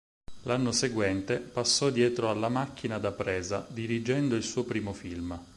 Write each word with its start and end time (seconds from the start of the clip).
L'anno 0.45 0.71
seguente 0.71 1.37
passò 1.39 1.91
dietro 1.91 2.31
alla 2.31 2.49
macchina 2.49 2.97
da 2.97 3.11
presa, 3.11 3.67
dirigendo 3.69 4.33
il 4.35 4.41
suo 4.41 4.63
primo 4.63 4.93
film. 4.93 5.39